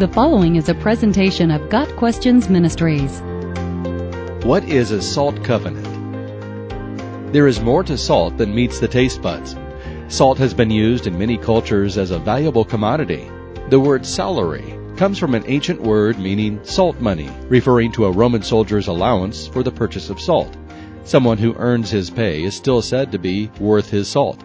The 0.00 0.08
following 0.08 0.56
is 0.56 0.70
a 0.70 0.74
presentation 0.74 1.50
of 1.50 1.68
Got 1.68 1.94
Questions 1.96 2.48
Ministries. 2.48 3.20
What 4.46 4.64
is 4.64 4.92
a 4.92 5.02
salt 5.02 5.44
covenant? 5.44 7.34
There 7.34 7.46
is 7.46 7.60
more 7.60 7.84
to 7.84 7.98
salt 7.98 8.38
than 8.38 8.54
meets 8.54 8.80
the 8.80 8.88
taste 8.88 9.20
buds. 9.20 9.56
Salt 10.08 10.38
has 10.38 10.54
been 10.54 10.70
used 10.70 11.06
in 11.06 11.18
many 11.18 11.36
cultures 11.36 11.98
as 11.98 12.12
a 12.12 12.18
valuable 12.18 12.64
commodity. 12.64 13.30
The 13.68 13.78
word 13.78 14.06
salary 14.06 14.74
comes 14.96 15.18
from 15.18 15.34
an 15.34 15.44
ancient 15.46 15.82
word 15.82 16.18
meaning 16.18 16.60
salt 16.62 16.98
money, 16.98 17.28
referring 17.50 17.92
to 17.92 18.06
a 18.06 18.10
Roman 18.10 18.42
soldier's 18.42 18.88
allowance 18.88 19.48
for 19.48 19.62
the 19.62 19.70
purchase 19.70 20.08
of 20.08 20.18
salt. 20.18 20.56
Someone 21.04 21.36
who 21.36 21.54
earns 21.56 21.90
his 21.90 22.08
pay 22.08 22.42
is 22.44 22.54
still 22.54 22.80
said 22.80 23.12
to 23.12 23.18
be 23.18 23.50
worth 23.60 23.90
his 23.90 24.08
salt. 24.08 24.42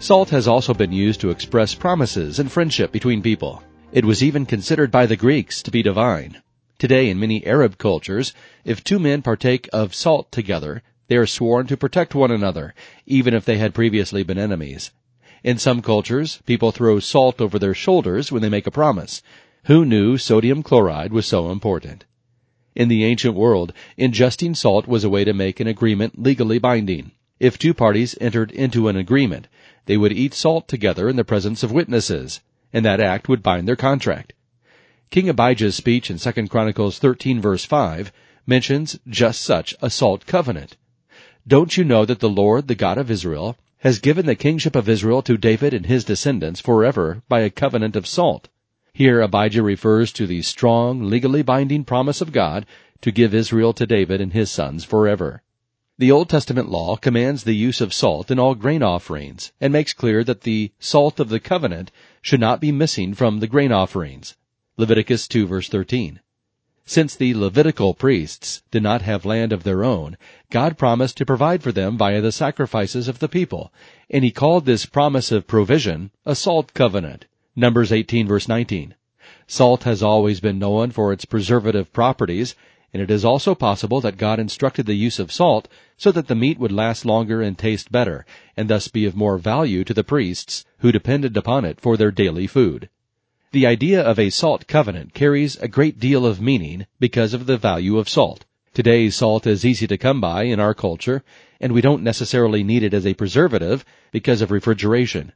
Salt 0.00 0.30
has 0.30 0.48
also 0.48 0.74
been 0.74 0.90
used 0.90 1.20
to 1.20 1.30
express 1.30 1.76
promises 1.76 2.40
and 2.40 2.50
friendship 2.50 2.90
between 2.90 3.22
people. 3.22 3.62
It 3.92 4.04
was 4.04 4.22
even 4.22 4.46
considered 4.46 4.92
by 4.92 5.06
the 5.06 5.16
Greeks 5.16 5.64
to 5.64 5.70
be 5.72 5.82
divine. 5.82 6.42
Today, 6.78 7.10
in 7.10 7.18
many 7.18 7.44
Arab 7.44 7.76
cultures, 7.76 8.32
if 8.64 8.84
two 8.84 9.00
men 9.00 9.20
partake 9.20 9.68
of 9.72 9.96
salt 9.96 10.30
together, 10.30 10.84
they 11.08 11.16
are 11.16 11.26
sworn 11.26 11.66
to 11.66 11.76
protect 11.76 12.14
one 12.14 12.30
another, 12.30 12.72
even 13.04 13.34
if 13.34 13.44
they 13.44 13.58
had 13.58 13.74
previously 13.74 14.22
been 14.22 14.38
enemies. 14.38 14.92
In 15.42 15.58
some 15.58 15.82
cultures, 15.82 16.38
people 16.46 16.70
throw 16.70 17.00
salt 17.00 17.40
over 17.40 17.58
their 17.58 17.74
shoulders 17.74 18.30
when 18.30 18.42
they 18.42 18.48
make 18.48 18.68
a 18.68 18.70
promise. 18.70 19.22
Who 19.64 19.84
knew 19.84 20.18
sodium 20.18 20.62
chloride 20.62 21.12
was 21.12 21.26
so 21.26 21.50
important? 21.50 22.04
In 22.76 22.86
the 22.86 23.04
ancient 23.04 23.34
world, 23.34 23.72
ingesting 23.98 24.54
salt 24.54 24.86
was 24.86 25.02
a 25.02 25.10
way 25.10 25.24
to 25.24 25.32
make 25.32 25.58
an 25.58 25.66
agreement 25.66 26.16
legally 26.16 26.60
binding. 26.60 27.10
If 27.40 27.58
two 27.58 27.74
parties 27.74 28.16
entered 28.20 28.52
into 28.52 28.86
an 28.86 28.94
agreement, 28.94 29.48
they 29.86 29.96
would 29.96 30.12
eat 30.12 30.32
salt 30.32 30.68
together 30.68 31.08
in 31.08 31.16
the 31.16 31.24
presence 31.24 31.64
of 31.64 31.72
witnesses 31.72 32.40
and 32.72 32.84
that 32.84 33.00
act 33.00 33.28
would 33.28 33.42
bind 33.42 33.66
their 33.66 33.76
contract. 33.76 34.32
King 35.10 35.28
Abijah's 35.28 35.74
speech 35.74 36.10
in 36.10 36.18
2 36.18 36.48
Chronicles 36.48 36.98
13 36.98 37.40
verse 37.40 37.64
5 37.64 38.12
mentions 38.46 38.98
just 39.08 39.42
such 39.42 39.74
a 39.82 39.90
salt 39.90 40.26
covenant. 40.26 40.76
Don't 41.46 41.76
you 41.76 41.84
know 41.84 42.04
that 42.04 42.20
the 42.20 42.28
Lord, 42.28 42.68
the 42.68 42.74
God 42.74 42.98
of 42.98 43.10
Israel, 43.10 43.56
has 43.78 43.98
given 43.98 44.26
the 44.26 44.34
kingship 44.34 44.76
of 44.76 44.88
Israel 44.88 45.22
to 45.22 45.36
David 45.36 45.72
and 45.72 45.86
his 45.86 46.04
descendants 46.04 46.60
forever 46.60 47.22
by 47.28 47.40
a 47.40 47.50
covenant 47.50 47.96
of 47.96 48.06
salt? 48.06 48.48
Here 48.92 49.20
Abijah 49.20 49.62
refers 49.62 50.12
to 50.12 50.26
the 50.26 50.42
strong, 50.42 51.08
legally 51.08 51.42
binding 51.42 51.84
promise 51.84 52.20
of 52.20 52.32
God 52.32 52.66
to 53.00 53.10
give 53.10 53.34
Israel 53.34 53.72
to 53.72 53.86
David 53.86 54.20
and 54.20 54.32
his 54.32 54.50
sons 54.50 54.84
forever. 54.84 55.42
The 56.00 56.10
Old 56.10 56.30
Testament 56.30 56.70
law 56.70 56.96
commands 56.96 57.44
the 57.44 57.52
use 57.52 57.82
of 57.82 57.92
salt 57.92 58.30
in 58.30 58.38
all 58.38 58.54
grain 58.54 58.82
offerings 58.82 59.52
and 59.60 59.70
makes 59.70 59.92
clear 59.92 60.24
that 60.24 60.44
the 60.44 60.72
salt 60.78 61.20
of 61.20 61.28
the 61.28 61.38
covenant 61.38 61.90
should 62.22 62.40
not 62.40 62.58
be 62.58 62.72
missing 62.72 63.12
from 63.12 63.40
the 63.40 63.46
grain 63.46 63.70
offerings. 63.70 64.34
Leviticus 64.78 65.28
2 65.28 65.46
verse 65.46 65.68
13. 65.68 66.20
Since 66.86 67.14
the 67.14 67.34
Levitical 67.34 67.92
priests 67.92 68.62
did 68.70 68.82
not 68.82 69.02
have 69.02 69.26
land 69.26 69.52
of 69.52 69.62
their 69.62 69.84
own, 69.84 70.16
God 70.48 70.78
promised 70.78 71.18
to 71.18 71.26
provide 71.26 71.62
for 71.62 71.70
them 71.70 71.98
via 71.98 72.22
the 72.22 72.32
sacrifices 72.32 73.06
of 73.06 73.18
the 73.18 73.28
people, 73.28 73.70
and 74.08 74.24
he 74.24 74.30
called 74.30 74.64
this 74.64 74.86
promise 74.86 75.30
of 75.30 75.46
provision 75.46 76.12
a 76.24 76.34
salt 76.34 76.72
covenant. 76.72 77.26
Numbers 77.54 77.92
18 77.92 78.26
verse 78.26 78.48
19. 78.48 78.94
Salt 79.46 79.82
has 79.82 80.02
always 80.02 80.40
been 80.40 80.58
known 80.58 80.92
for 80.92 81.12
its 81.12 81.26
preservative 81.26 81.92
properties, 81.92 82.54
and 82.92 83.02
it 83.02 83.10
is 83.10 83.24
also 83.24 83.54
possible 83.54 84.00
that 84.00 84.16
God 84.16 84.38
instructed 84.38 84.86
the 84.86 84.94
use 84.94 85.18
of 85.18 85.32
salt 85.32 85.68
so 85.96 86.10
that 86.12 86.28
the 86.28 86.34
meat 86.34 86.58
would 86.58 86.72
last 86.72 87.04
longer 87.04 87.40
and 87.40 87.56
taste 87.56 87.92
better, 87.92 88.26
and 88.56 88.68
thus 88.68 88.88
be 88.88 89.04
of 89.04 89.14
more 89.14 89.38
value 89.38 89.84
to 89.84 89.94
the 89.94 90.04
priests 90.04 90.64
who 90.78 90.90
depended 90.90 91.36
upon 91.36 91.64
it 91.64 91.80
for 91.80 91.96
their 91.96 92.10
daily 92.10 92.46
food. 92.46 92.88
The 93.52 93.66
idea 93.66 94.00
of 94.00 94.18
a 94.18 94.30
salt 94.30 94.66
covenant 94.66 95.12
carries 95.12 95.56
a 95.56 95.68
great 95.68 95.98
deal 95.98 96.24
of 96.24 96.40
meaning 96.40 96.86
because 96.98 97.34
of 97.34 97.46
the 97.46 97.56
value 97.56 97.98
of 97.98 98.08
salt. 98.08 98.44
Today, 98.72 99.10
salt 99.10 99.46
is 99.46 99.64
easy 99.64 99.88
to 99.88 99.98
come 99.98 100.20
by 100.20 100.44
in 100.44 100.60
our 100.60 100.74
culture, 100.74 101.24
and 101.60 101.72
we 101.72 101.80
don't 101.80 102.04
necessarily 102.04 102.62
need 102.62 102.84
it 102.84 102.94
as 102.94 103.04
a 103.04 103.14
preservative 103.14 103.84
because 104.12 104.40
of 104.40 104.52
refrigeration. 104.52 105.32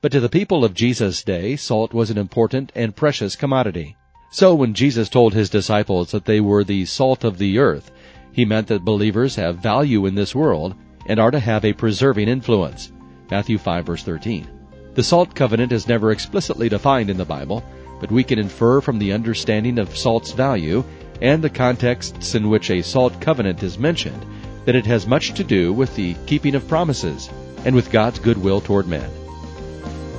But 0.00 0.12
to 0.12 0.20
the 0.20 0.28
people 0.28 0.64
of 0.64 0.74
Jesus' 0.74 1.24
day, 1.24 1.56
salt 1.56 1.92
was 1.92 2.10
an 2.10 2.18
important 2.18 2.70
and 2.76 2.94
precious 2.94 3.34
commodity. 3.34 3.96
So 4.30 4.54
when 4.54 4.74
Jesus 4.74 5.08
told 5.08 5.32
his 5.32 5.48
disciples 5.48 6.10
that 6.10 6.26
they 6.26 6.40
were 6.40 6.62
the 6.62 6.84
salt 6.84 7.24
of 7.24 7.38
the 7.38 7.58
earth, 7.58 7.90
he 8.30 8.44
meant 8.44 8.66
that 8.66 8.84
believers 8.84 9.36
have 9.36 9.58
value 9.58 10.04
in 10.04 10.14
this 10.14 10.34
world 10.34 10.74
and 11.06 11.18
are 11.18 11.30
to 11.30 11.40
have 11.40 11.64
a 11.64 11.72
preserving 11.72 12.28
influence. 12.28 12.92
Matthew 13.30 13.56
5 13.56 13.86
verse 13.86 14.02
13. 14.02 14.46
The 14.94 15.02
salt 15.02 15.34
covenant 15.34 15.72
is 15.72 15.88
never 15.88 16.12
explicitly 16.12 16.68
defined 16.68 17.08
in 17.08 17.16
the 17.16 17.24
Bible, 17.24 17.64
but 18.00 18.12
we 18.12 18.22
can 18.22 18.38
infer 18.38 18.80
from 18.80 18.98
the 18.98 19.12
understanding 19.12 19.78
of 19.78 19.96
salt's 19.96 20.32
value 20.32 20.84
and 21.22 21.42
the 21.42 21.50
contexts 21.50 22.34
in 22.34 22.48
which 22.48 22.70
a 22.70 22.82
salt 22.82 23.20
covenant 23.20 23.62
is 23.62 23.78
mentioned 23.78 24.24
that 24.66 24.76
it 24.76 24.86
has 24.86 25.06
much 25.06 25.32
to 25.34 25.44
do 25.44 25.72
with 25.72 25.94
the 25.96 26.14
keeping 26.26 26.54
of 26.54 26.68
promises 26.68 27.30
and 27.64 27.74
with 27.74 27.90
God's 27.90 28.18
goodwill 28.18 28.60
toward 28.60 28.86
men. 28.86 29.10